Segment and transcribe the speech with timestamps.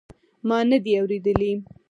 [0.47, 1.53] ما ندي اورېدلي.